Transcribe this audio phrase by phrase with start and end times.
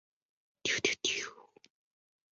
[0.03, 0.07] 勒布
[0.87, 1.27] 莱蒂耶尔
[1.63, 1.69] 里。